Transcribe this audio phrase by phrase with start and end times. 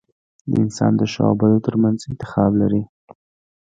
[0.63, 2.83] •انسان د ښو او بدو ترمنځ انتخاب لري.